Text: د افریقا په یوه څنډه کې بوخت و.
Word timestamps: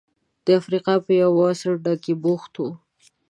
د 0.45 0.47
افریقا 0.59 0.95
په 1.05 1.11
یوه 1.21 1.47
څنډه 1.59 1.93
کې 2.03 2.13
بوخت 2.23 2.53
و. 2.59 2.63